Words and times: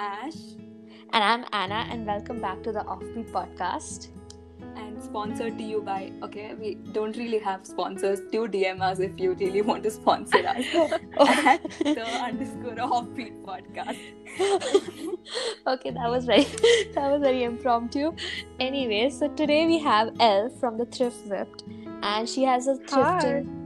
Ash. 0.00 0.56
And 1.12 1.22
I'm 1.22 1.44
Anna, 1.52 1.86
and 1.90 2.06
welcome 2.06 2.40
back 2.40 2.62
to 2.62 2.72
the 2.72 2.80
Offbeat 2.80 3.30
Podcast. 3.30 4.08
And 4.74 5.02
sponsored 5.02 5.58
to 5.58 5.62
you 5.62 5.82
by, 5.82 6.10
okay, 6.22 6.54
we 6.54 6.76
don't 6.92 7.14
really 7.18 7.38
have 7.38 7.66
sponsors. 7.66 8.20
Do 8.32 8.48
DM 8.48 8.80
us 8.80 8.98
if 8.98 9.20
you 9.20 9.34
really 9.34 9.60
want 9.60 9.82
to 9.82 9.90
sponsor 9.90 10.38
us 10.38 10.64
at 11.20 11.62
the 11.80 12.06
underscore 12.22 12.76
Offbeat 12.76 13.42
Podcast. 13.42 13.98
okay, 15.66 15.90
that 15.90 16.10
was 16.10 16.24
very 16.24 16.44
that 16.94 17.10
was 17.12 17.20
very 17.20 17.44
impromptu. 17.44 18.12
Anyway, 18.58 19.10
so 19.10 19.28
today 19.28 19.66
we 19.66 19.78
have 19.80 20.14
Elle 20.18 20.48
from 20.60 20.78
the 20.78 20.86
Thrift 20.86 21.26
Whipped, 21.26 21.64
and 22.02 22.26
she 22.26 22.42
has 22.44 22.68
a 22.68 22.76
thrifting. 22.76 23.46
Hi. 23.46 23.59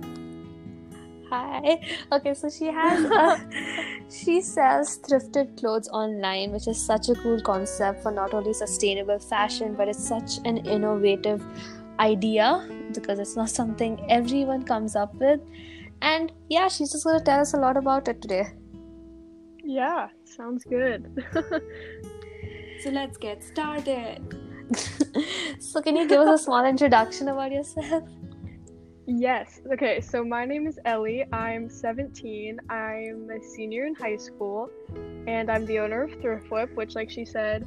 Okay, 2.12 2.34
so 2.34 2.48
she 2.48 2.66
has 2.66 3.04
a, 3.04 3.40
she 4.10 4.40
sells 4.40 4.98
thrifted 4.98 5.58
clothes 5.58 5.88
online, 5.88 6.52
which 6.52 6.68
is 6.68 6.80
such 6.80 7.08
a 7.08 7.14
cool 7.14 7.40
concept 7.40 8.02
for 8.02 8.12
not 8.12 8.34
only 8.34 8.52
sustainable 8.52 9.18
fashion, 9.18 9.74
but 9.74 9.88
it's 9.88 10.06
such 10.06 10.38
an 10.44 10.58
innovative 10.58 11.42
idea 11.98 12.68
because 12.94 13.18
it's 13.18 13.36
not 13.36 13.50
something 13.50 14.04
everyone 14.10 14.62
comes 14.62 14.96
up 14.96 15.14
with. 15.14 15.40
And 16.02 16.32
yeah, 16.48 16.68
she's 16.68 16.92
just 16.92 17.04
gonna 17.04 17.20
tell 17.20 17.40
us 17.40 17.54
a 17.54 17.56
lot 17.56 17.76
about 17.76 18.08
it 18.08 18.20
today. 18.20 18.46
Yeah, 19.62 20.08
sounds 20.24 20.64
good. 20.64 21.24
so 22.82 22.90
let's 22.90 23.16
get 23.16 23.42
started. 23.42 24.20
so 25.58 25.80
can 25.80 25.96
you 25.96 26.06
give 26.06 26.20
us 26.20 26.40
a 26.40 26.44
small 26.44 26.64
introduction 26.64 27.28
about 27.28 27.52
yourself? 27.52 28.04
Yes. 29.06 29.60
Okay, 29.70 30.00
so 30.00 30.24
my 30.24 30.46
name 30.46 30.66
is 30.66 30.78
Ellie. 30.86 31.24
I'm 31.30 31.68
17. 31.68 32.58
I'm 32.70 33.30
a 33.30 33.42
senior 33.42 33.84
in 33.84 33.94
high 33.94 34.16
school, 34.16 34.70
and 35.26 35.50
I'm 35.50 35.66
the 35.66 35.78
owner 35.80 36.04
of 36.04 36.20
Thrift 36.22 36.50
Whip, 36.50 36.74
which, 36.74 36.94
like 36.94 37.10
she 37.10 37.26
said, 37.26 37.66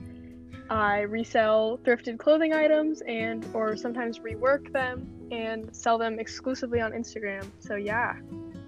I 0.70 1.02
resell 1.02 1.80
thrifted 1.84 2.18
clothing 2.18 2.54
items 2.54 3.02
and 3.02 3.46
or 3.54 3.78
sometimes 3.78 4.20
rework 4.20 4.74
them 4.74 5.08
and 5.32 5.74
sell 5.76 5.98
them 5.98 6.20
exclusively 6.20 6.82
on 6.82 6.92
Instagram. 6.92 7.46
So 7.60 7.76
yeah, 7.76 8.16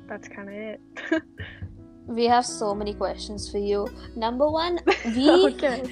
that's 0.08 0.28
kind 0.28 0.50
of 0.50 0.56
it. 0.56 0.82
we 2.10 2.26
have 2.26 2.46
so 2.46 2.74
many 2.74 2.94
questions 2.94 3.50
for 3.50 3.60
you. 3.60 3.88
Number 4.16 4.50
one, 4.50 4.80
we 5.16 5.30
okay. 5.30 5.84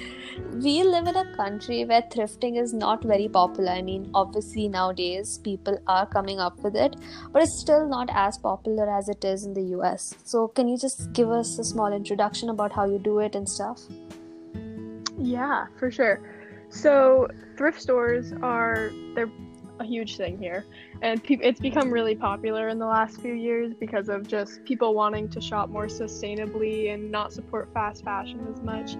we 0.52 0.82
live 0.82 1.06
in 1.06 1.16
a 1.16 1.36
country 1.36 1.84
where 1.84 2.02
thrifting 2.02 2.60
is 2.60 2.74
not 2.74 3.04
very 3.04 3.28
popular. 3.28 3.70
I 3.70 3.82
mean, 3.82 4.10
obviously 4.14 4.68
nowadays 4.68 5.38
people 5.38 5.78
are 5.86 6.06
coming 6.06 6.40
up 6.40 6.58
with 6.62 6.74
it, 6.74 6.96
but 7.32 7.42
it's 7.42 7.58
still 7.58 7.86
not 7.88 8.10
as 8.12 8.36
popular 8.36 8.90
as 8.98 9.08
it 9.08 9.24
is 9.24 9.44
in 9.44 9.54
the 9.54 9.62
US. 9.78 10.14
So, 10.24 10.48
can 10.48 10.68
you 10.68 10.76
just 10.76 11.12
give 11.12 11.30
us 11.30 11.58
a 11.58 11.64
small 11.64 11.92
introduction 11.92 12.48
about 12.48 12.72
how 12.72 12.84
you 12.84 12.98
do 12.98 13.20
it 13.20 13.36
and 13.36 13.48
stuff? 13.48 13.80
Yeah, 15.16 15.66
for 15.78 15.90
sure. 15.90 16.20
So, 16.68 17.28
thrift 17.56 17.80
stores 17.80 18.32
are 18.42 18.90
they're 19.14 19.30
a 19.80 19.84
huge 19.84 20.16
thing 20.16 20.36
here 20.38 20.64
and 21.02 21.22
pe- 21.22 21.38
it's 21.40 21.60
become 21.60 21.90
really 21.90 22.14
popular 22.14 22.68
in 22.68 22.78
the 22.78 22.86
last 22.86 23.20
few 23.20 23.34
years 23.34 23.72
because 23.78 24.08
of 24.08 24.26
just 24.26 24.64
people 24.64 24.94
wanting 24.94 25.28
to 25.30 25.40
shop 25.40 25.68
more 25.68 25.86
sustainably 25.86 26.92
and 26.92 27.10
not 27.10 27.32
support 27.32 27.68
fast 27.72 28.04
fashion 28.04 28.46
as 28.52 28.60
much. 28.62 28.92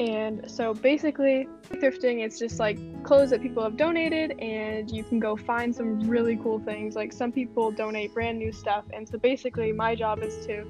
And 0.00 0.50
so 0.50 0.74
basically 0.74 1.46
thrifting 1.64 2.24
it's 2.24 2.38
just 2.38 2.58
like 2.58 2.78
clothes 3.04 3.30
that 3.30 3.40
people 3.40 3.62
have 3.62 3.76
donated 3.76 4.38
and 4.40 4.90
you 4.90 5.04
can 5.04 5.20
go 5.20 5.36
find 5.36 5.74
some 5.74 6.00
really 6.00 6.36
cool 6.36 6.58
things. 6.60 6.94
Like 6.94 7.12
some 7.12 7.32
people 7.32 7.70
donate 7.70 8.12
brand 8.12 8.38
new 8.38 8.52
stuff. 8.52 8.84
And 8.92 9.08
so 9.08 9.18
basically 9.18 9.72
my 9.72 9.94
job 9.94 10.22
is 10.22 10.44
to 10.46 10.66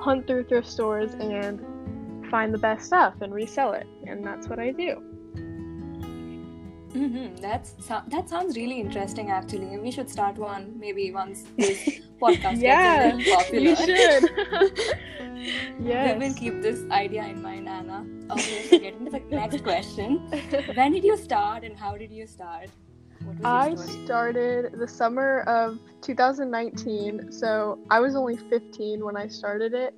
hunt 0.00 0.26
through 0.26 0.44
thrift 0.44 0.68
stores 0.68 1.14
and 1.14 1.60
find 2.30 2.52
the 2.52 2.58
best 2.58 2.86
stuff 2.86 3.14
and 3.20 3.32
resell 3.32 3.72
it. 3.72 3.86
And 4.06 4.24
that's 4.24 4.48
what 4.48 4.58
i 4.58 4.70
do 4.70 5.13
Mm-hmm. 6.94 7.36
That's 7.36 7.74
so, 7.80 8.00
that 8.08 8.28
sounds 8.28 8.56
really 8.56 8.80
interesting. 8.80 9.30
Actually, 9.30 9.78
we 9.78 9.90
should 9.90 10.08
start 10.08 10.36
one 10.36 10.78
maybe 10.78 11.10
once 11.10 11.44
this 11.56 12.00
podcast 12.22 12.60
yeah, 12.60 13.16
gets 13.16 13.16
really 13.16 13.34
popular. 13.34 13.70
You 13.70 13.76
should. 13.76 14.78
yes. 15.84 16.18
We 16.18 16.28
will 16.28 16.34
keep 16.34 16.62
this 16.62 16.88
idea 16.90 17.24
in 17.24 17.42
mind, 17.42 17.68
Anna. 17.68 18.06
Okay, 18.30 18.62
so 18.70 18.78
getting 18.78 19.04
to 19.06 19.10
the 19.10 19.20
next 19.30 19.64
question. 19.64 20.18
When 20.74 20.92
did 20.92 21.02
you 21.02 21.16
start, 21.16 21.64
and 21.64 21.76
how 21.76 21.96
did 21.96 22.12
you 22.12 22.28
start? 22.28 22.70
I 23.42 23.74
started 23.74 24.78
the 24.78 24.86
summer 24.86 25.40
of 25.40 25.78
2019, 26.02 27.32
so 27.32 27.78
I 27.90 27.98
was 27.98 28.14
only 28.14 28.36
15 28.36 29.04
when 29.04 29.16
I 29.16 29.26
started 29.26 29.74
it, 29.74 29.94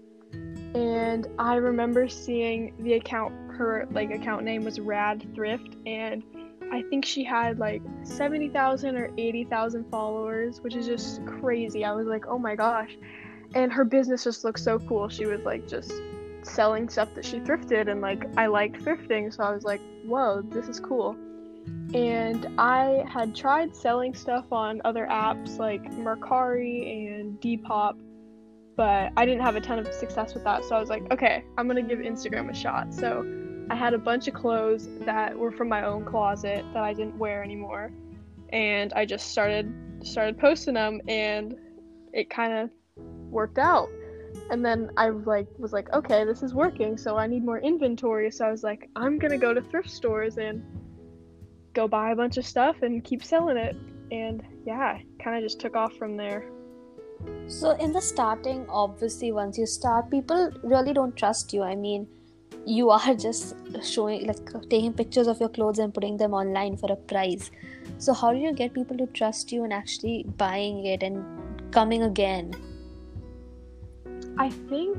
and 0.74 1.26
I 1.38 1.56
remember 1.56 2.08
seeing 2.08 2.74
the 2.80 2.94
account. 2.94 3.34
Her 3.56 3.88
like 3.90 4.10
account 4.10 4.44
name 4.44 4.64
was 4.64 4.78
Rad 4.78 5.26
Thrift, 5.34 5.76
and 5.86 6.22
I 6.72 6.82
think 6.90 7.04
she 7.04 7.24
had 7.24 7.58
like 7.58 7.82
70,000 8.02 8.96
or 8.96 9.10
80,000 9.16 9.90
followers, 9.90 10.60
which 10.60 10.74
is 10.74 10.86
just 10.86 11.24
crazy. 11.26 11.84
I 11.84 11.92
was 11.92 12.06
like, 12.06 12.26
oh 12.26 12.38
my 12.38 12.54
gosh. 12.54 12.96
And 13.54 13.72
her 13.72 13.84
business 13.84 14.24
just 14.24 14.44
looked 14.44 14.60
so 14.60 14.78
cool. 14.80 15.08
She 15.08 15.26
was 15.26 15.40
like 15.42 15.68
just 15.68 15.92
selling 16.42 16.88
stuff 16.88 17.14
that 17.14 17.24
she 17.24 17.38
thrifted, 17.40 17.90
and 17.90 18.00
like 18.00 18.24
I 18.36 18.46
liked 18.46 18.82
thrifting, 18.82 19.34
so 19.34 19.42
I 19.42 19.52
was 19.52 19.64
like, 19.64 19.80
whoa, 20.04 20.42
this 20.42 20.68
is 20.68 20.80
cool. 20.80 21.16
And 21.94 22.46
I 22.58 23.04
had 23.08 23.34
tried 23.34 23.74
selling 23.74 24.14
stuff 24.14 24.44
on 24.52 24.80
other 24.84 25.06
apps 25.10 25.58
like 25.58 25.82
Mercari 25.92 27.18
and 27.18 27.40
Depop, 27.40 27.96
but 28.76 29.12
I 29.16 29.24
didn't 29.24 29.42
have 29.42 29.56
a 29.56 29.60
ton 29.60 29.78
of 29.78 29.92
success 29.92 30.34
with 30.34 30.44
that. 30.44 30.64
So 30.64 30.76
I 30.76 30.80
was 30.80 30.88
like, 30.88 31.10
okay, 31.12 31.44
I'm 31.56 31.66
gonna 31.66 31.82
give 31.82 31.98
Instagram 31.98 32.50
a 32.50 32.54
shot. 32.54 32.92
So 32.94 33.24
I 33.68 33.74
had 33.74 33.94
a 33.94 33.98
bunch 33.98 34.28
of 34.28 34.34
clothes 34.34 34.88
that 35.00 35.36
were 35.36 35.50
from 35.50 35.68
my 35.68 35.84
own 35.84 36.04
closet 36.04 36.64
that 36.72 36.82
I 36.84 36.92
didn't 36.92 37.18
wear 37.18 37.42
anymore, 37.42 37.90
and 38.50 38.92
I 38.92 39.04
just 39.04 39.28
started 39.30 39.72
started 40.02 40.38
posting 40.38 40.74
them, 40.74 41.00
and 41.08 41.56
it 42.12 42.30
kind 42.30 42.52
of 42.52 42.70
worked 43.30 43.58
out. 43.58 43.88
And 44.50 44.64
then 44.64 44.90
I 44.96 45.08
like 45.08 45.48
was 45.58 45.72
like, 45.72 45.92
okay, 45.92 46.24
this 46.24 46.42
is 46.42 46.54
working, 46.54 46.96
so 46.96 47.16
I 47.16 47.26
need 47.26 47.44
more 47.44 47.58
inventory. 47.58 48.30
So 48.30 48.46
I 48.46 48.50
was 48.50 48.62
like, 48.62 48.88
I'm 48.94 49.18
gonna 49.18 49.38
go 49.38 49.52
to 49.52 49.62
thrift 49.62 49.90
stores 49.90 50.38
and 50.38 50.62
go 51.74 51.88
buy 51.88 52.10
a 52.10 52.16
bunch 52.16 52.36
of 52.36 52.46
stuff 52.46 52.82
and 52.82 53.02
keep 53.02 53.24
selling 53.24 53.56
it. 53.56 53.76
And 54.12 54.44
yeah, 54.64 54.98
kind 55.22 55.36
of 55.36 55.42
just 55.42 55.58
took 55.58 55.74
off 55.74 55.94
from 55.96 56.16
there. 56.16 56.44
So 57.48 57.70
in 57.72 57.92
the 57.92 58.00
starting, 58.00 58.66
obviously, 58.68 59.32
once 59.32 59.58
you 59.58 59.66
start, 59.66 60.10
people 60.10 60.52
really 60.62 60.92
don't 60.92 61.16
trust 61.16 61.52
you. 61.52 61.62
I 61.62 61.74
mean, 61.74 62.06
you 62.66 62.90
are 62.90 63.14
just 63.14 63.54
showing 63.82 64.26
like 64.26 64.44
taking 64.68 64.92
pictures 64.92 65.28
of 65.28 65.38
your 65.38 65.48
clothes 65.48 65.78
and 65.78 65.94
putting 65.94 66.16
them 66.16 66.34
online 66.34 66.76
for 66.76 66.90
a 66.90 66.96
price. 66.96 67.50
So 67.98 68.12
how 68.12 68.32
do 68.32 68.38
you 68.38 68.52
get 68.52 68.74
people 68.74 68.98
to 68.98 69.06
trust 69.06 69.52
you 69.52 69.62
and 69.62 69.72
actually 69.72 70.24
buying 70.36 70.84
it 70.84 71.04
and 71.04 71.24
coming 71.70 72.02
again? 72.02 72.52
I 74.36 74.50
think 74.50 74.98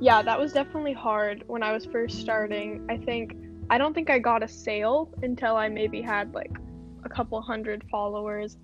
yeah 0.00 0.22
that 0.22 0.38
was 0.38 0.52
definitely 0.52 0.92
hard 0.92 1.44
when 1.46 1.62
i 1.62 1.72
was 1.72 1.86
first 1.86 2.20
starting. 2.20 2.84
I 2.90 2.96
think 2.96 3.36
i 3.70 3.78
don't 3.78 3.94
think 3.94 4.10
i 4.10 4.18
got 4.18 4.42
a 4.42 4.48
sale 4.48 5.08
until 5.22 5.56
i 5.56 5.68
maybe 5.68 6.02
had 6.02 6.34
like 6.34 6.50
a 7.04 7.08
couple 7.08 7.40
hundred 7.40 7.84
followers. 7.88 8.56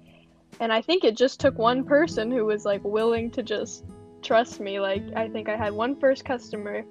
And 0.59 0.73
i 0.73 0.83
think 0.83 1.05
it 1.05 1.17
just 1.17 1.39
took 1.39 1.57
one 1.57 1.85
person 1.85 2.33
who 2.33 2.45
was 2.45 2.65
like 2.65 2.83
willing 2.83 3.31
to 3.31 3.45
just 3.45 3.85
trust 4.23 4.59
me. 4.59 4.81
Like 4.81 5.05
i 5.15 5.29
think 5.29 5.49
i 5.49 5.57
had 5.57 5.73
one 5.73 5.95
first 6.01 6.25
customer 6.25 6.85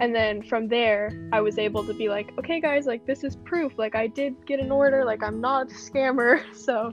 and 0.00 0.14
then 0.14 0.42
from 0.42 0.66
there 0.66 1.28
i 1.32 1.40
was 1.40 1.58
able 1.58 1.84
to 1.84 1.94
be 1.94 2.08
like 2.08 2.32
okay 2.38 2.58
guys 2.60 2.86
like 2.86 3.06
this 3.06 3.22
is 3.22 3.36
proof. 3.36 3.72
Like 3.78 3.94
i 3.94 4.06
did 4.06 4.34
get 4.46 4.58
an 4.58 4.72
order. 4.72 5.04
Like 5.04 5.22
i'm 5.22 5.40
not 5.40 5.70
a 5.70 5.74
scammer. 5.74 6.42
So 6.54 6.92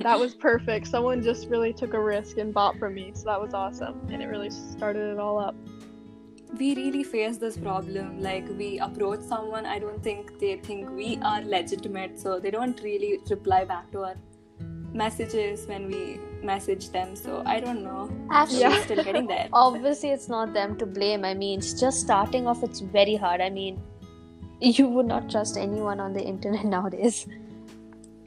that 0.00 0.18
was 0.18 0.34
perfect. 0.34 0.86
Someone 0.86 1.22
just 1.22 1.48
really 1.48 1.72
took 1.72 1.94
a 1.94 2.00
risk 2.00 2.38
and 2.38 2.54
bought 2.54 2.78
from 2.78 2.94
me. 2.94 3.10
So 3.14 3.24
that 3.24 3.40
was 3.40 3.52
awesome. 3.52 4.00
And 4.10 4.22
it 4.22 4.26
really 4.26 4.50
started 4.50 5.12
it 5.12 5.18
all 5.18 5.38
up. 5.38 5.56
We 6.58 6.74
really 6.76 7.02
face 7.02 7.36
this 7.36 7.56
problem. 7.56 8.20
Like 8.20 8.46
we 8.56 8.78
approach 8.78 9.20
someone. 9.20 9.66
I 9.66 9.78
don't 9.78 10.02
think 10.02 10.38
they 10.38 10.56
think 10.56 10.90
we 10.90 11.18
are 11.22 11.42
legitimate. 11.42 12.18
So 12.18 12.38
they 12.38 12.50
don't 12.50 12.80
really 12.82 13.18
reply 13.28 13.64
back 13.64 13.90
to 13.92 14.04
our 14.04 14.14
messages 14.92 15.66
when 15.66 15.86
we 15.86 16.20
message 16.42 16.90
them 16.90 17.14
so 17.16 17.42
i 17.46 17.58
don't 17.60 17.82
know. 17.82 18.10
Actually 18.30 18.60
yeah. 18.60 18.82
still 18.82 19.04
getting 19.04 19.26
there. 19.26 19.48
obviously 19.52 20.10
it's 20.10 20.28
not 20.28 20.52
them 20.52 20.76
to 20.78 20.86
blame. 20.86 21.24
I 21.24 21.34
mean 21.34 21.58
it's 21.58 21.78
just 21.78 22.00
starting 22.00 22.46
off 22.46 22.62
it's 22.62 22.80
very 22.80 23.16
hard. 23.16 23.40
I 23.40 23.50
mean 23.50 23.80
you 24.60 24.88
would 24.88 25.06
not 25.06 25.30
trust 25.30 25.56
anyone 25.56 26.00
on 26.00 26.12
the 26.12 26.22
internet 26.22 26.64
nowadays. 26.76 27.26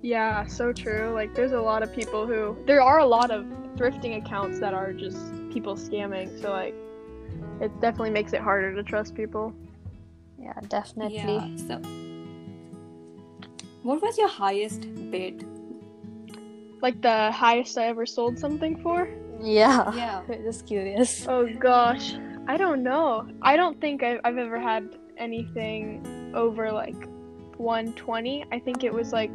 Yeah 0.02 0.46
so 0.46 0.74
true. 0.74 1.12
Like 1.14 1.34
there's 1.34 1.54
a 1.54 1.62
lot 1.62 1.84
of 1.84 1.94
people 1.94 2.28
who 2.28 2.58
there 2.66 2.82
are 2.82 3.00
a 3.00 3.06
lot 3.06 3.32
of 3.32 3.46
thrifting 3.76 4.18
accounts 4.18 4.60
that 4.60 4.74
are 4.74 4.92
just 4.94 5.18
people 5.52 5.76
scamming 5.76 6.42
so 6.42 6.52
like 6.52 6.76
it 7.60 7.72
definitely 7.80 8.10
makes 8.10 8.34
it 8.34 8.42
harder 8.42 8.76
to 8.76 8.84
trust 8.84 9.16
people. 9.16 9.54
Yeah 10.38 10.60
definitely. 10.68 11.18
Yeah, 11.18 11.56
so 11.56 11.82
what 13.84 14.02
was 14.02 14.18
your 14.18 14.28
highest 14.28 14.82
bid 15.10 15.48
like 16.82 17.02
the 17.02 17.32
highest 17.32 17.78
I 17.78 17.88
ever 17.88 18.06
sold 18.06 18.38
something 18.40 18.82
for? 18.82 19.08
Yeah. 19.42 19.94
Yeah. 19.94 20.22
Just 20.44 20.66
curious. 20.68 21.26
Oh 21.28 21.48
gosh. 21.60 22.16
I 22.48 22.58
don't 22.58 22.84
know. 22.84 23.28
I 23.42 23.56
don't 23.56 23.80
think 23.80 24.04
I've, 24.04 24.20
I've 24.24 24.38
ever 24.38 24.60
had 24.60 24.98
anything 25.18 26.32
over 26.36 26.72
like 26.72 27.08
120. 27.58 28.46
I 28.52 28.60
think 28.60 28.84
it 28.84 28.94
was 28.94 29.14
like 29.14 29.34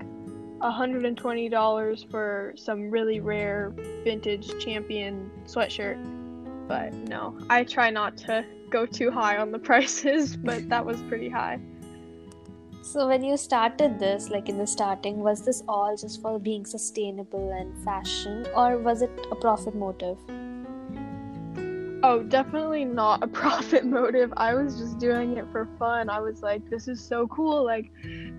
$120 0.60 2.10
for 2.10 2.54
some 2.56 2.90
really 2.90 3.20
rare 3.20 3.72
vintage 4.04 4.58
champion 4.62 5.30
sweatshirt. 5.44 6.02
But 6.66 6.92
no, 6.94 7.38
I 7.48 7.62
try 7.62 7.90
not 7.90 8.16
to 8.18 8.44
go 8.70 8.86
too 8.86 9.10
high 9.10 9.36
on 9.36 9.52
the 9.52 9.58
prices, 9.70 10.36
but 10.36 10.68
that 10.68 10.84
was 10.84 11.00
pretty 11.02 11.28
high. 11.28 11.60
So 12.86 13.08
when 13.08 13.24
you 13.24 13.36
started 13.36 13.98
this, 13.98 14.30
like 14.30 14.48
in 14.48 14.58
the 14.58 14.66
starting, 14.66 15.18
was 15.18 15.44
this 15.44 15.60
all 15.66 15.96
just 15.96 16.22
for 16.22 16.38
being 16.38 16.64
sustainable 16.64 17.50
and 17.50 17.76
fashion, 17.84 18.46
or 18.54 18.78
was 18.78 19.02
it 19.02 19.10
a 19.28 19.34
profit 19.34 19.74
motive? 19.74 20.16
Oh, 22.04 22.22
definitely 22.28 22.84
not 22.84 23.24
a 23.24 23.26
profit 23.42 23.84
motive. 23.84 24.32
I 24.36 24.54
was 24.54 24.78
just 24.78 24.98
doing 24.98 25.36
it 25.36 25.46
for 25.50 25.68
fun. 25.80 26.08
I 26.08 26.20
was 26.20 26.42
like, 26.42 26.70
this 26.70 26.86
is 26.86 27.04
so 27.04 27.26
cool. 27.26 27.64
Like, 27.64 27.90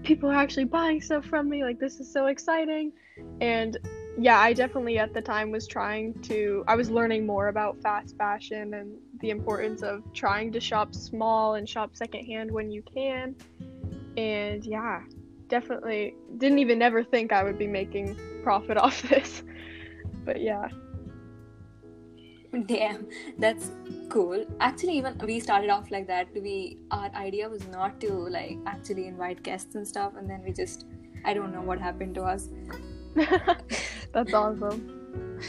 people 0.04 0.30
are 0.30 0.36
actually 0.36 0.64
buying 0.64 1.02
stuff 1.02 1.26
from 1.26 1.50
me. 1.50 1.66
Like, 1.66 1.78
this 1.78 2.00
is 2.00 2.10
so 2.10 2.28
exciting. 2.28 2.94
And 3.42 3.78
yeah, 4.18 4.40
I 4.40 4.54
definitely 4.54 4.98
at 4.98 5.14
the 5.14 5.22
time 5.22 5.52
was 5.52 5.68
trying 5.68 6.14
to, 6.22 6.64
I 6.70 6.76
was 6.76 6.90
learning 6.90 7.26
more 7.26 7.50
about 7.50 7.82
fast 7.82 8.16
fashion 8.18 8.76
and 8.76 8.96
the 9.20 9.30
importance 9.30 9.84
of 9.84 10.04
trying 10.14 10.54
to 10.54 10.62
shop 10.62 10.96
small 10.96 11.56
and 11.56 11.68
shop 11.68 11.98
secondhand 11.98 12.50
when 12.50 12.72
you 12.72 12.82
can. 12.96 13.36
And 14.18 14.66
yeah, 14.66 15.04
definitely 15.48 16.16
didn't 16.38 16.60
even 16.60 16.82
ever 16.82 17.04
think 17.04 17.32
I 17.32 17.44
would 17.44 17.58
be 17.58 17.68
making 17.68 18.20
profit 18.44 18.78
off 18.86 19.02
this. 19.04 19.44
But 20.26 20.42
yeah. 20.42 20.68
Damn, 22.66 23.08
that's 23.38 23.72
cool. 24.10 24.46
Actually, 24.60 24.98
even 24.98 25.18
we 25.24 25.40
started 25.40 25.70
off 25.70 25.92
like 25.92 26.08
that. 26.08 26.28
We 26.34 26.78
our 26.92 27.12
idea 27.14 27.48
was 27.50 27.68
not 27.68 28.00
to 28.02 28.12
like 28.12 28.58
actually 28.66 29.08
invite 29.08 29.44
guests 29.44 29.76
and 29.76 29.88
stuff, 29.88 30.14
and 30.18 30.30
then 30.30 30.44
we 30.44 30.54
just 30.54 30.86
I 31.26 31.34
don't 31.34 31.54
know 31.54 31.62
what 31.62 31.80
happened 31.80 32.16
to 32.16 32.24
us. 32.24 32.50
that's 34.14 34.34
awesome. 34.34 35.42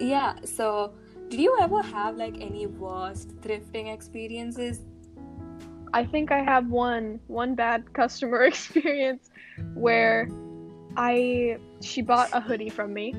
Yeah. 0.00 0.34
So, 0.44 0.92
did 1.28 1.40
you 1.40 1.56
ever 1.60 1.82
have 1.82 2.16
like 2.16 2.34
any 2.40 2.66
worst 2.66 3.40
thrifting 3.40 3.92
experiences? 3.92 4.84
I 5.92 6.04
think 6.04 6.32
I 6.32 6.42
have 6.42 6.68
one 6.68 7.20
one 7.26 7.54
bad 7.54 7.92
customer 7.92 8.42
experience 8.52 9.30
where 9.74 10.28
I 10.96 11.58
she 11.80 12.02
bought 12.02 12.30
a 12.32 12.40
hoodie 12.40 12.70
from 12.70 12.92
me 12.92 13.14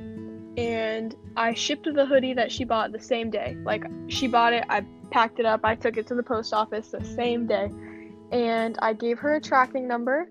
and 0.57 1.15
I 1.37 1.53
shipped 1.53 1.87
the 1.93 2.05
hoodie 2.05 2.33
that 2.33 2.51
she 2.51 2.63
bought 2.65 2.91
the 2.91 2.99
same 2.99 3.29
day. 3.29 3.55
Like 3.63 3.85
she 4.07 4.27
bought 4.27 4.53
it, 4.53 4.65
I 4.69 4.83
packed 5.11 5.39
it 5.39 5.45
up, 5.45 5.61
I 5.63 5.75
took 5.75 5.97
it 5.97 6.07
to 6.07 6.15
the 6.15 6.23
post 6.23 6.53
office 6.53 6.89
the 6.89 7.03
same 7.03 7.47
day. 7.47 7.71
And 8.31 8.77
I 8.81 8.93
gave 8.93 9.19
her 9.19 9.35
a 9.35 9.41
tracking 9.41 9.87
number 9.87 10.29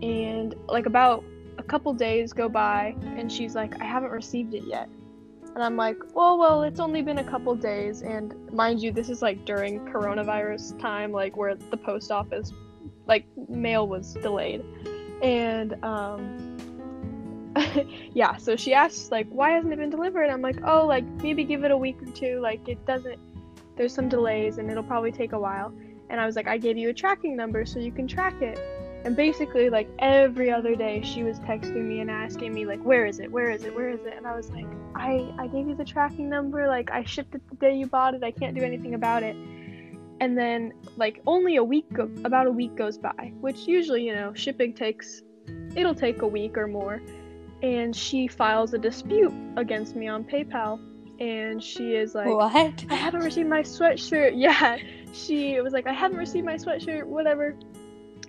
and 0.00 0.54
like 0.68 0.86
about 0.86 1.22
a 1.58 1.62
couple 1.62 1.92
days 1.92 2.32
go 2.32 2.48
by 2.48 2.96
and 3.02 3.30
she's 3.30 3.54
like, 3.54 3.80
I 3.80 3.84
haven't 3.84 4.10
received 4.10 4.54
it 4.54 4.64
yet. 4.64 4.88
And 5.54 5.62
I'm 5.62 5.76
like, 5.76 5.98
well, 6.14 6.38
well, 6.38 6.62
it's 6.62 6.80
only 6.80 7.02
been 7.02 7.18
a 7.18 7.24
couple 7.24 7.54
days. 7.54 8.02
And 8.02 8.34
mind 8.52 8.82
you, 8.82 8.90
this 8.90 9.10
is 9.10 9.20
like 9.20 9.44
during 9.44 9.80
coronavirus 9.80 10.78
time, 10.80 11.12
like 11.12 11.36
where 11.36 11.54
the 11.54 11.76
post 11.76 12.10
office, 12.10 12.52
like 13.06 13.26
mail 13.48 13.86
was 13.86 14.14
delayed. 14.14 14.64
And 15.22 15.82
um, 15.84 16.56
yeah, 18.14 18.36
so 18.36 18.56
she 18.56 18.72
asks 18.72 19.10
like, 19.10 19.28
why 19.28 19.50
hasn't 19.50 19.72
it 19.72 19.78
been 19.78 19.90
delivered? 19.90 20.30
I'm 20.30 20.40
like, 20.40 20.58
oh, 20.64 20.86
like 20.86 21.04
maybe 21.22 21.44
give 21.44 21.64
it 21.64 21.70
a 21.70 21.76
week 21.76 22.02
or 22.02 22.10
two. 22.12 22.40
Like 22.40 22.66
it 22.68 22.84
doesn't. 22.86 23.18
There's 23.76 23.94
some 23.94 24.08
delays 24.08 24.58
and 24.58 24.70
it'll 24.70 24.82
probably 24.82 25.12
take 25.12 25.32
a 25.32 25.38
while. 25.38 25.72
And 26.08 26.20
I 26.20 26.26
was 26.26 26.36
like, 26.36 26.46
I 26.46 26.58
gave 26.58 26.78
you 26.78 26.90
a 26.90 26.94
tracking 26.94 27.36
number 27.36 27.64
so 27.66 27.78
you 27.78 27.92
can 27.92 28.06
track 28.06 28.40
it. 28.40 28.58
And 29.04 29.16
basically, 29.16 29.68
like 29.70 29.88
every 29.98 30.50
other 30.50 30.76
day, 30.76 31.02
she 31.02 31.22
was 31.22 31.40
texting 31.40 31.84
me 31.84 32.00
and 32.00 32.10
asking 32.10 32.52
me 32.52 32.66
like, 32.66 32.80
where 32.82 33.04
is 33.06 33.18
it? 33.18 33.30
Where 33.30 33.50
is 33.50 33.64
it? 33.64 33.74
Where 33.74 33.88
is 33.88 34.00
it? 34.00 34.14
And 34.16 34.26
I 34.26 34.36
was 34.36 34.50
like, 34.50 34.66
I 34.94 35.32
I 35.38 35.48
gave 35.48 35.68
you 35.68 35.74
the 35.74 35.84
tracking 35.84 36.28
number. 36.28 36.68
Like 36.68 36.90
I 36.90 37.04
shipped 37.04 37.34
it 37.34 37.42
the 37.48 37.56
day 37.56 37.76
you 37.76 37.86
bought 37.86 38.14
it. 38.14 38.22
I 38.22 38.30
can't 38.30 38.54
do 38.54 38.62
anything 38.62 38.94
about 38.94 39.22
it. 39.22 39.36
And 40.20 40.38
then 40.38 40.72
like 40.96 41.20
only 41.26 41.56
a 41.56 41.64
week 41.64 41.92
go- 41.92 42.10
about 42.24 42.46
a 42.46 42.52
week 42.52 42.76
goes 42.76 42.96
by, 42.96 43.32
which 43.40 43.66
usually 43.66 44.04
you 44.04 44.14
know 44.14 44.32
shipping 44.34 44.72
takes 44.72 45.22
it'll 45.74 45.94
take 45.94 46.22
a 46.22 46.26
week 46.26 46.56
or 46.56 46.66
more 46.66 47.00
and 47.62 47.94
she 47.94 48.26
files 48.26 48.74
a 48.74 48.78
dispute 48.78 49.32
against 49.56 49.94
me 49.94 50.08
on 50.08 50.24
PayPal. 50.24 50.80
And 51.20 51.62
she 51.62 51.94
is 51.94 52.14
like, 52.14 52.26
What? 52.26 52.84
I 52.90 52.94
haven't 52.94 53.22
received 53.22 53.48
my 53.48 53.62
sweatshirt. 53.62 54.32
Yeah. 54.36 54.76
She 55.14 55.60
was 55.60 55.74
like, 55.74 55.86
I 55.86 55.92
haven't 55.92 56.16
received 56.16 56.46
my 56.46 56.54
sweatshirt, 56.54 57.04
whatever. 57.04 57.54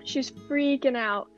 She's 0.03 0.31
freaking 0.31 0.97
out. 0.97 1.29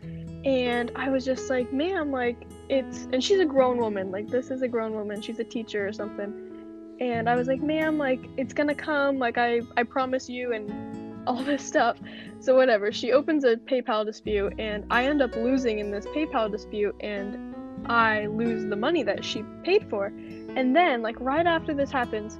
And 0.45 0.91
I 0.95 1.09
was 1.09 1.25
just 1.25 1.50
like, 1.50 1.73
ma'am, 1.73 2.12
like, 2.12 2.38
it's. 2.69 3.07
And 3.12 3.23
she's 3.23 3.39
a 3.39 3.45
grown 3.45 3.77
woman. 3.77 4.12
Like, 4.12 4.27
this 4.27 4.51
is 4.51 4.62
a 4.62 4.67
grown 4.67 4.94
woman. 4.94 5.21
She's 5.21 5.39
a 5.39 5.44
teacher 5.44 5.88
or 5.88 5.94
something. 5.94 6.97
And 7.00 7.29
I 7.29 7.35
was 7.35 7.47
like, 7.47 7.62
ma'am, 7.62 7.97
like, 7.97 8.21
it's 8.38 8.53
gonna 8.53 8.75
come. 8.75 9.17
Like, 9.17 9.38
I, 9.38 9.62
I 9.75 9.83
promise 9.83 10.29
you. 10.29 10.53
And 10.53 10.94
all 11.27 11.44
this 11.44 11.65
stuff. 11.65 11.97
So, 12.39 12.56
whatever. 12.56 12.91
She 12.91 13.12
opens 13.12 13.44
a 13.44 13.56
PayPal 13.56 14.06
dispute, 14.06 14.53
and 14.59 14.85
I 14.91 15.06
end 15.06 15.21
up 15.21 15.35
losing 15.35 15.79
in 15.79 15.89
this 15.89 16.06
PayPal 16.07 16.51
dispute. 16.51 16.95
And 17.00 17.56
I 17.88 18.27
lose 18.27 18.65
the 18.65 18.75
money 18.75 19.03
that 19.03 19.25
she 19.25 19.44
paid 19.63 19.89
for. 19.89 20.07
And 20.07 20.75
then, 20.75 21.01
like, 21.01 21.19
right 21.19 21.45
after 21.45 21.73
this 21.73 21.91
happens, 21.91 22.39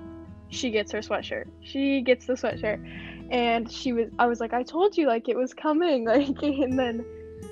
she 0.50 0.70
gets 0.70 0.92
her 0.92 1.00
sweatshirt. 1.00 1.48
She 1.62 2.02
gets 2.02 2.26
the 2.26 2.34
sweatshirt. 2.34 3.15
And 3.32 3.72
she 3.72 3.94
was, 3.94 4.10
I 4.20 4.28
was 4.28 4.40
like, 4.40 4.54
I 4.54 4.64
told 4.64 4.98
you, 4.98 5.08
like, 5.08 5.30
it 5.30 5.38
was 5.38 5.54
coming. 5.54 6.06
Like, 6.16 6.42
and 6.42 6.78
then, 6.78 7.06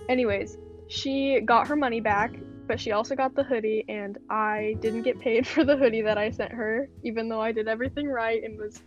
anyways, 0.09 0.57
she 0.87 1.41
got 1.41 1.67
her 1.67 1.75
money 1.75 1.99
back, 1.99 2.35
but 2.67 2.79
she 2.79 2.91
also 2.91 3.15
got 3.15 3.35
the 3.35 3.43
hoodie. 3.43 3.83
And 3.89 4.17
I 4.29 4.75
didn't 4.79 5.01
get 5.03 5.19
paid 5.19 5.47
for 5.53 5.63
the 5.63 5.75
hoodie 5.75 6.01
that 6.01 6.17
I 6.17 6.29
sent 6.29 6.51
her, 6.51 6.89
even 7.03 7.29
though 7.29 7.41
I 7.41 7.51
did 7.51 7.67
everything 7.67 8.07
right 8.07 8.43
and 8.43 8.57
was 8.57 8.81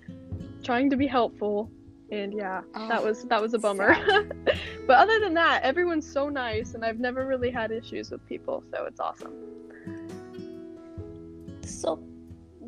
trying 0.63 0.91
to 0.91 0.97
be 0.97 1.07
helpful 1.07 1.71
and 2.11 2.33
yeah 2.33 2.63
oh, 2.75 2.89
that 2.89 3.03
was 3.03 3.25
that 3.25 3.43
was 3.43 3.55
a 3.55 3.57
oh, 3.57 3.61
bummer 3.61 3.97
but 4.87 4.97
other 4.97 5.19
than 5.19 5.35
that 5.35 5.63
everyone's 5.63 6.09
so 6.11 6.29
nice 6.29 6.75
and 6.75 6.85
i've 6.85 7.01
never 7.01 7.27
really 7.27 7.51
had 7.51 7.73
issues 7.73 8.11
with 8.11 8.25
people 8.29 8.63
so 8.73 8.85
it's 8.85 9.01
awesome 9.01 9.33
so 11.63 12.01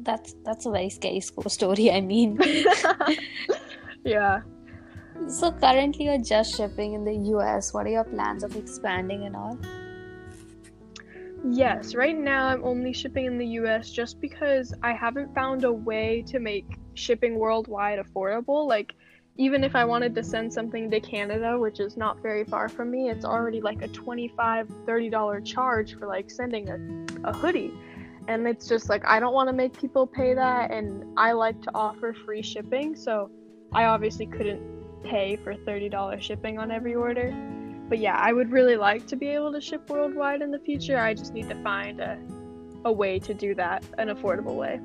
that's 0.00 0.35
that's 0.44 0.67
a 0.67 0.71
very 0.71 0.91
scary 0.91 1.21
school 1.21 1.49
story 1.49 1.91
i 1.91 2.00
mean 2.00 2.38
yeah 4.09 4.41
so 5.27 5.50
currently 5.53 6.07
you're 6.07 6.19
just 6.19 6.57
shipping 6.57 6.95
in 6.95 7.05
the 7.05 7.12
us 7.12 7.73
what 7.75 7.87
are 7.87 7.91
your 7.91 8.05
plans 8.05 8.43
of 8.43 8.55
expanding 8.57 9.25
and 9.25 9.37
all 9.37 9.59
yes 11.50 11.95
right 11.95 12.19
now 12.19 12.47
i'm 12.47 12.65
only 12.65 12.93
shipping 12.93 13.27
in 13.27 13.38
the 13.38 13.47
us 13.47 13.91
just 13.91 14.21
because 14.21 14.75
i 14.83 14.93
haven't 14.93 15.33
found 15.35 15.65
a 15.65 15.73
way 15.73 16.23
to 16.27 16.38
make 16.38 16.67
shipping 16.95 17.38
worldwide 17.38 17.99
affordable 17.99 18.67
like 18.67 18.95
even 19.38 19.62
if 19.62 19.77
I 19.77 19.85
wanted 19.85 20.17
to 20.17 20.25
send 20.25 20.53
something 20.53 20.91
to 20.91 21.00
Canada, 21.00 21.57
which 21.57 21.79
is 21.79 21.97
not 21.97 22.21
very 22.21 22.45
far 22.45 22.69
from 22.69 22.91
me, 22.91 23.09
it's 23.09 23.25
already 23.25 23.61
like 23.61 23.83
a 23.83 23.88
$25, 23.88 24.35
$30 24.37 25.47
charge 25.47 25.97
for 25.97 26.09
like 26.09 26.29
sending 26.29 26.69
a, 26.69 27.29
a 27.29 27.33
hoodie. 27.33 27.73
And 28.27 28.49
it's 28.49 28.67
just 28.67 28.88
like, 28.88 29.07
I 29.07 29.21
don't 29.21 29.33
want 29.33 29.49
to 29.49 29.53
make 29.53 29.79
people 29.79 30.09
pay 30.09 30.35
that. 30.35 30.73
And 30.73 31.05
I 31.17 31.33
like 31.33 31.62
to 31.62 31.71
offer 31.73 32.12
free 32.12 32.43
shipping. 32.43 32.97
So 32.97 33.31
I 33.73 33.85
obviously 33.85 34.27
couldn't 34.27 34.63
pay 35.05 35.37
for 35.37 35.55
$30 35.55 36.21
shipping 36.21 36.59
on 36.59 36.71
every 36.71 36.95
order. 36.95 37.33
But 37.89 37.99
yeah, 37.99 38.17
I 38.17 38.33
would 38.33 38.53
really 38.53 38.77
like 38.77 39.07
to 39.09 39.17
be 39.17 39.29
able 39.29 39.53
to 39.53 39.61
ship 39.61 39.89
worldwide 39.89 40.43
in 40.43 40.51
the 40.51 40.59
future. 40.59 40.99
I 40.99 41.15
just 41.15 41.33
need 41.33 41.49
to 41.49 41.55
find 41.63 42.01
a, 42.01 42.19
a 42.85 42.93
way 42.93 43.19
to 43.21 43.33
do 43.33 43.55
that, 43.55 43.83
an 43.97 44.09
affordable 44.09 44.57
way. 44.57 44.81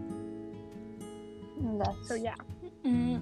That's... 1.60 2.08
So 2.08 2.16
yeah. 2.16 2.36
Mm-hmm. 2.86 3.20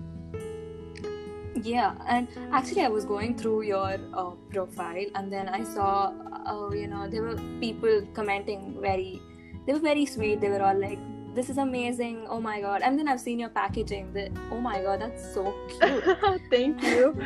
Yeah, 1.63 1.93
and 2.07 2.27
actually, 2.51 2.81
I 2.81 2.87
was 2.87 3.05
going 3.05 3.37
through 3.37 3.63
your 3.63 3.97
uh, 4.13 4.31
profile, 4.51 5.05
and 5.15 5.31
then 5.31 5.49
I 5.49 5.63
saw, 5.63 6.13
uh, 6.47 6.71
you 6.73 6.87
know, 6.87 7.07
there 7.07 7.21
were 7.21 7.35
people 7.59 8.07
commenting 8.13 8.77
very, 8.79 9.21
they 9.67 9.73
were 9.73 9.79
very 9.79 10.05
sweet. 10.05 10.39
They 10.41 10.49
were 10.49 10.61
all 10.63 10.79
like, 10.79 10.97
"This 11.33 11.49
is 11.49 11.57
amazing! 11.57 12.25
Oh 12.29 12.39
my 12.39 12.61
god!" 12.61 12.81
And 12.81 12.97
then 12.97 13.07
I've 13.07 13.19
seen 13.19 13.39
your 13.39 13.49
packaging. 13.49 14.13
The, 14.13 14.29
oh 14.51 14.59
my 14.59 14.81
god, 14.81 15.01
that's 15.01 15.33
so 15.33 15.53
cute. 15.69 16.03
Thank 16.49 16.83
you. 16.83 17.17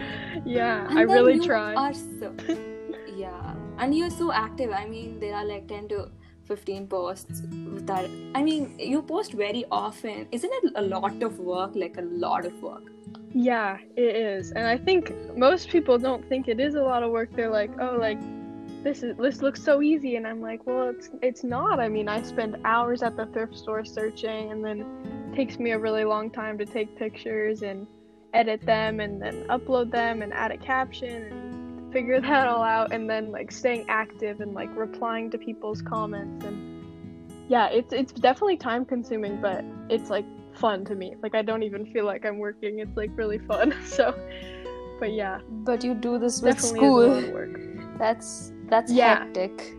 Yeah, 0.46 0.88
I 0.90 1.02
really 1.02 1.40
try. 1.40 1.74
Are 1.76 1.94
so, 1.94 2.34
yeah, 3.16 3.56
and 3.78 3.96
you're 3.96 4.10
so 4.10 4.32
active. 4.32 4.72
I 4.72 4.86
mean, 4.86 5.20
there 5.20 5.36
are 5.36 5.46
like 5.46 5.68
ten 5.68 5.88
to 5.90 6.10
15 6.46 6.86
posts 6.86 7.42
that 7.90 8.08
i 8.36 8.44
mean 8.48 8.78
you 8.78 9.02
post 9.02 9.34
very 9.34 9.66
often 9.72 10.28
isn't 10.32 10.54
it 10.58 10.74
a 10.76 10.82
lot 10.84 11.24
of 11.24 11.40
work 11.40 11.72
like 11.74 11.98
a 11.98 12.04
lot 12.04 12.46
of 12.46 12.62
work 12.62 12.84
yeah, 13.38 13.80
it 13.98 14.16
is. 14.16 14.52
And 14.52 14.66
I 14.66 14.78
think 14.78 15.14
most 15.36 15.68
people 15.68 15.98
don't 15.98 16.28
think 16.30 16.48
it 16.48 16.58
is 16.58 16.76
a 16.76 16.82
lot 16.82 17.04
of 17.04 17.12
work. 17.12 17.36
They're 17.36 17.50
like, 17.50 17.70
"Oh, 17.82 17.98
like 18.00 18.18
this 18.86 19.04
is 19.04 19.18
this 19.18 19.42
looks 19.42 19.62
so 19.62 19.82
easy." 19.82 20.16
And 20.16 20.26
I'm 20.26 20.40
like, 20.40 20.66
"Well, 20.66 20.90
it's 20.90 21.10
it's 21.22 21.44
not. 21.44 21.82
I 21.82 21.90
mean, 21.90 22.08
I 22.08 22.22
spend 22.22 22.56
hours 22.64 23.04
at 23.04 23.18
the 23.18 23.26
thrift 23.26 23.58
store 23.58 23.84
searching 23.84 24.52
and 24.52 24.64
then 24.64 24.86
it 25.32 25.36
takes 25.36 25.60
me 25.60 25.72
a 25.72 25.80
really 25.80 26.06
long 26.06 26.32
time 26.32 26.58
to 26.60 26.66
take 26.66 26.96
pictures 26.96 27.64
and 27.64 27.86
edit 28.34 28.62
them 28.66 29.02
and 29.02 29.22
then 29.22 29.46
upload 29.50 29.92
them 29.92 30.22
and 30.22 30.32
add 30.34 30.52
a 30.52 30.58
caption 30.58 31.24
and 31.24 31.94
figure 31.94 32.22
that 32.22 32.48
all 32.48 32.64
out 32.64 32.94
and 32.94 33.10
then 33.10 33.32
like 33.32 33.52
staying 33.52 33.86
active 33.90 34.42
and 34.42 34.54
like 34.54 34.70
replying 34.76 35.32
to 35.32 35.38
people's 35.38 35.82
comments 35.82 36.46
and 36.46 36.76
yeah, 37.48 37.68
it's 37.68 37.94
it's 37.94 38.14
definitely 38.14 38.58
time 38.58 38.86
consuming, 38.86 39.40
but 39.42 39.64
it's 39.90 40.10
like 40.10 40.26
fun 40.54 40.86
to 40.86 40.96
me. 40.96 41.16
Like 41.22 41.36
I 41.36 41.42
don't 41.42 41.64
even 41.64 41.86
feel 41.92 42.06
like 42.06 42.26
I'm 42.26 42.40
working. 42.40 42.80
It's 42.80 42.98
like 42.98 43.12
really 43.16 43.38
fun. 43.38 43.76
So, 43.86 44.16
but 45.00 45.14
yeah. 45.14 45.40
But 45.50 45.84
you 45.84 45.94
do 45.94 46.18
this 46.18 46.42
with 46.42 46.60
school. 46.60 47.22
That's 48.00 48.52
that's 48.70 48.92
yeah. 48.92 49.26
hectic. 49.26 49.76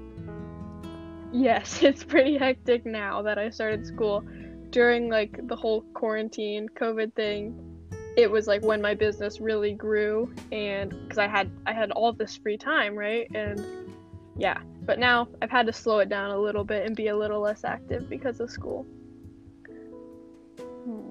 Yes, 1.33 1.83
it's 1.83 2.05
pretty 2.05 2.39
hectic 2.39 2.87
now 2.87 3.23
that 3.23 3.39
I 3.39 3.51
started 3.51 3.87
school. 3.87 4.25
During 4.71 5.09
like 5.09 5.47
the 5.47 5.57
whole 5.57 5.83
quarantine 5.95 6.69
COVID 6.69 7.15
thing, 7.15 7.55
it 8.17 8.31
was 8.31 8.47
like 8.47 8.63
when 8.63 8.81
my 8.81 8.95
business 8.95 9.41
really 9.41 9.73
grew 9.75 10.33
and 10.51 10.91
because 11.03 11.19
I 11.19 11.29
had 11.29 11.51
I 11.67 11.73
had 11.73 11.93
all 11.93 12.13
this 12.13 12.37
free 12.37 12.57
time, 12.57 12.97
right? 12.97 13.29
And 13.35 13.65
yeah, 14.37 14.59
but 14.83 14.99
now 14.99 15.29
I've 15.41 15.51
had 15.51 15.67
to 15.67 15.73
slow 15.73 16.01
it 16.01 16.09
down 16.09 16.31
a 16.31 16.39
little 16.39 16.65
bit 16.65 16.87
and 16.87 16.97
be 16.97 17.09
a 17.09 17.17
little 17.17 17.41
less 17.41 17.65
active 17.65 18.09
because 18.09 18.41
of 18.41 18.51
school. 18.51 18.85
Hmm. 20.59 21.11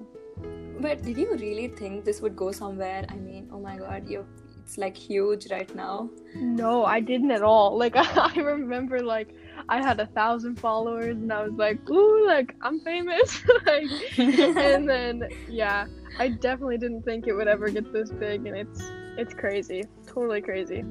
But 0.80 1.04
did 1.04 1.18
you 1.18 1.32
really 1.36 1.70
think 1.70 2.06
this 2.06 2.22
would 2.22 2.36
go 2.36 2.52
somewhere? 2.52 3.06
I 3.10 3.16
mean, 3.16 3.50
oh 3.52 3.60
my 3.60 3.78
god, 3.78 4.10
you 4.10 4.26
it's 4.66 4.80
like 4.80 4.98
huge 4.98 5.52
right 5.52 5.74
now. 5.76 6.10
No, 6.34 6.86
I 6.86 7.00
didn't 7.00 7.32
at 7.32 7.44
all. 7.44 7.78
Like 7.86 7.96
I 7.96 8.34
remember 8.36 9.00
like 9.00 9.30
I 9.70 9.78
had 9.78 10.00
a 10.00 10.08
thousand 10.08 10.60
followers 10.60 11.18
and 11.18 11.32
I 11.32 11.44
was 11.44 11.54
like, 11.54 11.88
ooh, 11.90 12.26
like 12.26 12.56
I'm 12.62 12.80
famous. 12.80 13.44
like 13.66 13.86
and 14.18 14.90
then 14.94 15.30
yeah, 15.48 15.86
I 16.18 16.30
definitely 16.30 16.80
didn't 16.80 17.04
think 17.04 17.28
it 17.28 17.34
would 17.34 17.48
ever 17.48 17.70
get 17.70 17.94
this 17.94 18.10
big 18.10 18.48
and 18.48 18.58
it's 18.58 18.82
it's 19.18 19.34
crazy. 19.36 19.84
Totally 20.08 20.42
crazy. 20.42 20.84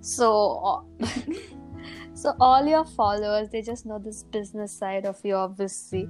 So, 0.00 0.86
so 2.14 2.34
all 2.40 2.66
your 2.66 2.84
followers, 2.84 3.48
they 3.50 3.62
just 3.62 3.86
know 3.86 3.98
this 3.98 4.22
business 4.22 4.72
side 4.72 5.06
of 5.06 5.18
you, 5.24 5.34
obviously. 5.34 6.08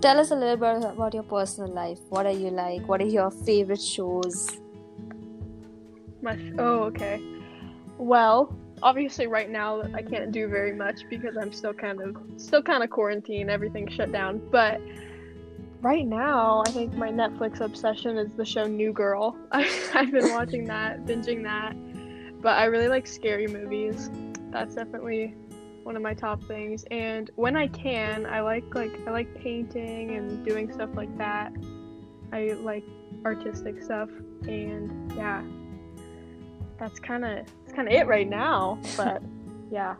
Tell 0.00 0.20
us 0.20 0.30
a 0.30 0.36
little 0.36 0.56
bit 0.56 0.84
about 0.84 1.14
your 1.14 1.24
personal 1.24 1.72
life. 1.72 1.98
What 2.10 2.26
are 2.26 2.38
you 2.44 2.50
like? 2.50 2.86
What 2.86 3.00
are 3.00 3.06
your 3.06 3.30
favorite 3.30 3.80
shows? 3.82 4.63
My 6.24 6.38
oh, 6.58 6.84
okay. 6.84 7.22
Well, 7.98 8.56
obviously, 8.82 9.26
right 9.26 9.50
now 9.50 9.82
I 9.92 10.00
can't 10.00 10.32
do 10.32 10.48
very 10.48 10.72
much 10.72 11.02
because 11.10 11.36
I'm 11.36 11.52
still 11.52 11.74
kind 11.74 12.00
of 12.00 12.16
still 12.38 12.62
kind 12.62 12.82
of 12.82 12.88
quarantined. 12.88 13.50
Everything's 13.50 13.92
shut 13.92 14.10
down, 14.10 14.40
but 14.50 14.80
right 15.82 16.06
now, 16.06 16.62
I 16.66 16.70
think 16.70 16.94
my 16.94 17.10
Netflix 17.10 17.60
obsession 17.60 18.16
is 18.16 18.34
the 18.36 18.44
show 18.44 18.66
New 18.66 18.90
Girl. 18.90 19.36
I, 19.52 19.64
have 19.92 20.12
been 20.12 20.32
watching 20.32 20.64
that, 20.64 21.04
binging 21.04 21.42
that, 21.42 21.76
but 22.40 22.56
I 22.56 22.64
really 22.64 22.88
like 22.88 23.06
scary 23.06 23.46
movies. 23.46 24.10
That's 24.50 24.74
definitely 24.74 25.34
one 25.82 25.94
of 25.94 26.00
my 26.00 26.14
top 26.14 26.42
things. 26.44 26.86
And 26.90 27.30
when 27.36 27.54
I 27.54 27.68
can, 27.68 28.24
I 28.24 28.40
like 28.40 28.74
like 28.74 28.98
I 29.06 29.10
like 29.10 29.34
painting 29.34 30.16
and 30.16 30.42
doing 30.42 30.72
stuff 30.72 30.88
like 30.94 31.14
that. 31.18 31.52
I 32.32 32.54
like 32.62 32.84
artistic 33.26 33.82
stuff, 33.82 34.08
and 34.48 35.12
yeah, 35.14 35.42
that's 36.84 37.00
kind 37.00 37.24
of 37.24 37.46
that's 37.46 37.72
kind 37.74 37.88
of 37.88 37.94
it 37.94 38.06
right 38.06 38.28
now. 38.28 38.78
But 38.96 39.22
yeah. 39.70 39.94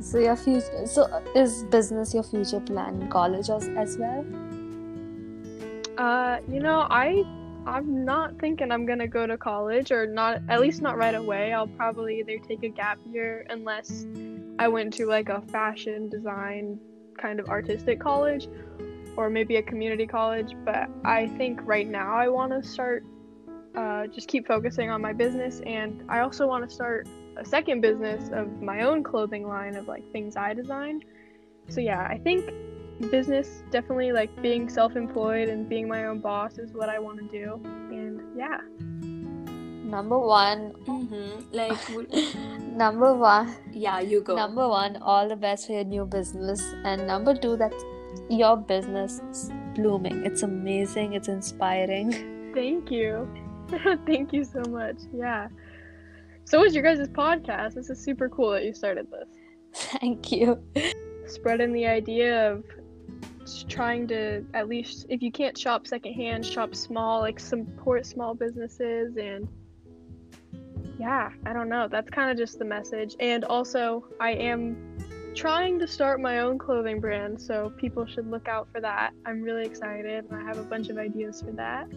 so 0.00 0.18
your 0.18 0.36
future, 0.36 0.86
so 0.86 1.22
is 1.34 1.64
business 1.64 2.12
your 2.12 2.22
future 2.22 2.60
plan 2.60 3.00
in 3.00 3.08
college 3.08 3.48
as, 3.48 3.68
as 3.68 3.96
well? 3.96 4.24
Uh, 5.96 6.38
you 6.46 6.60
know, 6.60 6.86
I 6.90 7.24
I'm 7.66 8.04
not 8.04 8.38
thinking 8.38 8.70
I'm 8.70 8.84
gonna 8.84 9.08
go 9.08 9.26
to 9.26 9.38
college, 9.38 9.92
or 9.92 10.06
not 10.06 10.42
at 10.50 10.60
least 10.60 10.82
not 10.82 10.98
right 10.98 11.14
away. 11.14 11.54
I'll 11.54 11.68
probably 11.68 12.18
either 12.20 12.38
take 12.46 12.62
a 12.62 12.68
gap 12.68 12.98
year 13.10 13.46
unless 13.48 14.06
I 14.58 14.68
went 14.68 14.92
to 14.94 15.06
like 15.06 15.30
a 15.30 15.40
fashion 15.40 16.10
design 16.10 16.78
kind 17.18 17.40
of 17.40 17.48
artistic 17.48 17.98
college, 17.98 18.46
or 19.16 19.30
maybe 19.30 19.56
a 19.56 19.62
community 19.62 20.06
college. 20.06 20.52
But 20.66 20.90
I 21.02 21.28
think 21.38 21.60
right 21.64 21.88
now 21.88 22.14
I 22.14 22.28
want 22.28 22.52
to 22.52 22.62
start, 22.68 23.04
uh, 23.74 24.06
just 24.06 24.28
keep 24.28 24.46
focusing 24.46 24.90
on 24.90 25.00
my 25.00 25.12
business, 25.12 25.60
and 25.66 26.04
I 26.08 26.20
also 26.20 26.46
want 26.46 26.68
to 26.68 26.74
start 26.74 27.08
a 27.36 27.44
second 27.44 27.80
business 27.80 28.30
of 28.32 28.60
my 28.60 28.82
own 28.82 29.02
clothing 29.02 29.46
line 29.46 29.76
of 29.76 29.88
like 29.88 30.10
things 30.12 30.36
I 30.36 30.54
design. 30.54 31.02
So 31.68 31.80
yeah, 31.80 32.06
I 32.06 32.18
think 32.18 32.52
business 33.10 33.62
definitely 33.70 34.12
like 34.12 34.30
being 34.42 34.68
self-employed 34.68 35.48
and 35.48 35.68
being 35.68 35.88
my 35.88 36.06
own 36.06 36.20
boss 36.20 36.58
is 36.58 36.72
what 36.72 36.88
i 36.88 36.98
want 36.98 37.18
to 37.18 37.26
do. 37.28 37.60
And 37.90 38.20
yeah. 38.36 38.58
Number 39.84 40.18
one 40.18 40.72
mm-hmm. 40.84 41.52
like 41.52 41.78
number 42.76 43.14
one 43.14 43.54
yeah 43.72 44.00
you 44.00 44.22
go. 44.22 44.36
number 44.36 44.66
one 44.66 44.96
all 45.02 45.28
the 45.28 45.36
best 45.36 45.66
for 45.66 45.72
your 45.72 45.84
new 45.84 46.04
business. 46.04 46.62
And 46.84 47.06
number 47.06 47.34
two 47.34 47.56
that 47.56 47.74
your 48.28 48.56
business 48.56 49.20
is 49.30 49.50
blooming. 49.74 50.24
It's 50.24 50.42
amazing. 50.42 51.14
It's 51.14 51.28
inspiring. 51.28 52.52
Thank 52.54 52.90
you 52.90 53.28
thank 54.06 54.32
you 54.32 54.44
so 54.44 54.62
much. 54.68 54.96
Yeah. 55.12 55.48
So 56.44 56.64
is 56.64 56.74
your 56.74 56.82
guys' 56.82 57.08
podcast. 57.08 57.74
This 57.74 57.90
is 57.90 57.98
super 58.02 58.28
cool 58.28 58.50
that 58.50 58.64
you 58.64 58.74
started 58.74 59.08
this. 59.10 59.28
Thank 59.74 60.32
you. 60.32 60.62
Spreading 61.26 61.72
the 61.72 61.86
idea 61.86 62.52
of 62.52 62.64
trying 63.68 64.06
to 64.06 64.44
at 64.54 64.68
least 64.68 65.06
if 65.08 65.20
you 65.20 65.32
can't 65.32 65.58
shop 65.58 65.84
secondhand 65.84 66.46
shop 66.46 66.74
small 66.76 67.20
like 67.20 67.40
support 67.40 68.06
small 68.06 68.34
businesses 68.34 69.16
and 69.16 69.48
yeah 70.98 71.30
i 71.44 71.52
don't 71.52 71.68
know. 71.68 71.88
That's 71.88 72.08
kind 72.10 72.30
of 72.30 72.36
just 72.36 72.58
the 72.58 72.64
message. 72.64 73.16
And 73.18 73.44
also 73.44 74.04
i 74.20 74.32
am 74.32 74.96
trying 75.34 75.78
to 75.78 75.86
start 75.86 76.20
my 76.20 76.40
own 76.40 76.58
clothing 76.58 77.00
brand 77.00 77.40
so 77.40 77.72
people 77.78 78.04
should 78.04 78.30
look 78.30 78.46
out 78.46 78.68
for 78.70 78.80
that. 78.80 79.12
I'm 79.24 79.42
really 79.42 79.64
excited 79.64 80.26
and 80.30 80.34
i 80.34 80.44
have 80.44 80.58
a 80.58 80.64
bunch 80.64 80.88
of 80.88 80.98
ideas 80.98 81.40
for 81.40 81.52
that 81.52 81.88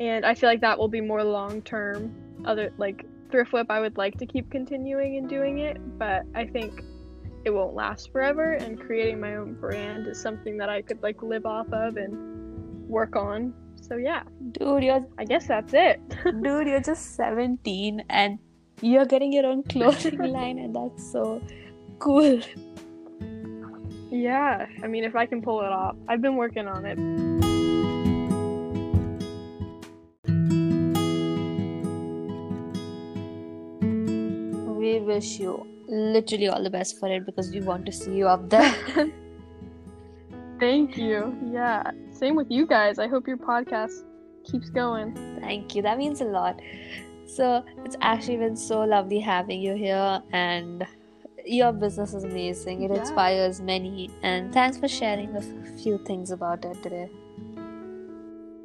and 0.00 0.24
i 0.24 0.34
feel 0.34 0.48
like 0.48 0.60
that 0.60 0.78
will 0.78 0.88
be 0.88 1.00
more 1.00 1.24
long 1.24 1.62
term 1.62 2.14
other 2.44 2.72
like 2.78 3.04
thrift 3.30 3.50
flip 3.50 3.66
i 3.70 3.80
would 3.80 3.96
like 3.96 4.16
to 4.18 4.26
keep 4.26 4.50
continuing 4.50 5.16
and 5.16 5.28
doing 5.28 5.58
it 5.58 5.76
but 5.98 6.22
i 6.34 6.44
think 6.44 6.82
it 7.44 7.50
won't 7.50 7.74
last 7.74 8.12
forever 8.12 8.52
and 8.52 8.78
creating 8.78 9.20
my 9.20 9.36
own 9.36 9.54
brand 9.54 10.06
is 10.06 10.20
something 10.20 10.56
that 10.58 10.68
I 10.68 10.82
could 10.82 11.02
like 11.02 11.22
live 11.22 11.46
off 11.46 11.72
of 11.72 11.96
and 11.96 12.88
work 12.88 13.16
on. 13.16 13.54
So 13.80 13.96
yeah. 13.96 14.22
Dude, 14.52 14.84
you're 14.84 15.06
I 15.18 15.24
guess 15.24 15.46
that's 15.46 15.72
it. 15.72 16.00
dude, 16.24 16.66
you're 16.66 16.80
just 16.80 17.16
17 17.16 18.04
and 18.10 18.38
you're 18.80 19.06
getting 19.06 19.32
your 19.32 19.46
own 19.46 19.62
clothing 19.62 20.18
line 20.32 20.58
and 20.58 20.74
that's 20.74 21.10
so 21.10 21.40
cool. 21.98 22.40
Yeah, 24.10 24.66
I 24.82 24.86
mean 24.86 25.04
if 25.04 25.14
I 25.16 25.26
can 25.26 25.42
pull 25.42 25.60
it 25.60 25.72
off. 25.72 25.96
I've 26.08 26.22
been 26.22 26.36
working 26.36 26.66
on 26.66 26.84
it. 26.84 27.37
Wish 35.08 35.38
you 35.40 35.66
literally 35.88 36.48
all 36.48 36.62
the 36.62 36.70
best 36.70 36.98
for 37.00 37.08
it 37.08 37.24
because 37.26 37.50
we 37.50 37.60
want 37.60 37.86
to 37.86 37.92
see 37.92 38.14
you 38.14 38.28
up 38.28 38.48
there. 38.50 38.74
Thank 40.60 40.96
you. 40.96 41.36
Yeah. 41.52 41.90
Same 42.10 42.36
with 42.36 42.50
you 42.50 42.66
guys. 42.66 42.98
I 42.98 43.06
hope 43.06 43.26
your 43.26 43.36
podcast 43.36 44.04
keeps 44.44 44.70
going. 44.70 45.14
Thank 45.40 45.74
you. 45.74 45.82
That 45.82 45.98
means 45.98 46.20
a 46.20 46.24
lot. 46.24 46.60
So 47.26 47.64
it's 47.84 47.96
actually 48.00 48.38
been 48.38 48.56
so 48.56 48.80
lovely 48.80 49.20
having 49.20 49.60
you 49.60 49.74
here 49.74 50.22
and 50.32 50.86
your 51.44 51.72
business 51.72 52.14
is 52.14 52.24
amazing. 52.24 52.82
It 52.82 52.90
yeah. 52.90 53.00
inspires 53.00 53.60
many 53.60 54.10
and 54.22 54.52
thanks 54.52 54.78
for 54.78 54.88
sharing 54.88 55.36
a 55.36 55.42
few 55.82 55.98
things 56.04 56.30
about 56.30 56.64
it 56.64 56.82
today. 56.82 57.08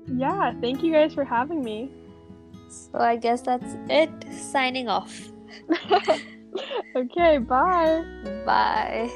Yeah, 0.07 0.53
thank 0.59 0.83
you 0.83 0.91
guys 0.91 1.13
for 1.13 1.23
having 1.23 1.63
me. 1.63 1.91
So 2.69 2.99
I 2.99 3.15
guess 3.17 3.41
that's 3.41 3.75
it. 3.89 4.11
Signing 4.33 4.89
off. 4.89 5.29
okay, 6.95 7.37
bye. 7.39 8.03
Bye. 8.45 9.11